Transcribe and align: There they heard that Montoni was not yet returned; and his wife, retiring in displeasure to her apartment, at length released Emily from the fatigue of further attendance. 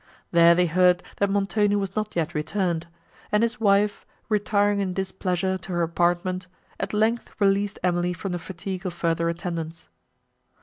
There 0.31 0.55
they 0.55 0.65
heard 0.65 1.03
that 1.17 1.29
Montoni 1.29 1.75
was 1.75 1.95
not 1.95 2.15
yet 2.15 2.33
returned; 2.33 2.87
and 3.31 3.43
his 3.43 3.59
wife, 3.61 4.03
retiring 4.29 4.79
in 4.79 4.95
displeasure 4.95 5.59
to 5.59 5.71
her 5.73 5.83
apartment, 5.83 6.47
at 6.79 6.91
length 6.91 7.29
released 7.39 7.77
Emily 7.83 8.11
from 8.13 8.31
the 8.31 8.39
fatigue 8.39 8.83
of 8.87 8.95
further 8.95 9.29
attendance. 9.29 9.89